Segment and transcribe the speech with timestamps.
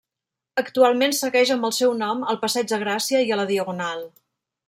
[0.61, 4.05] Actualment segueix amb el seu nom al Passeig de Gràcia i a la Diagonal.